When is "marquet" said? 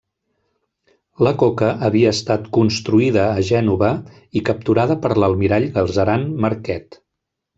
6.47-6.99